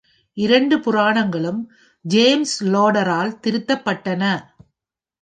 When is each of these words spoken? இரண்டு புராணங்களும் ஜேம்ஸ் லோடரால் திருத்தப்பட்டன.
இரண்டு 0.37 0.75
புராணங்களும் 0.77 1.61
ஜேம்ஸ் 2.05 2.55
லோடரால் 2.65 3.39
திருத்தப்பட்டன. 3.43 4.23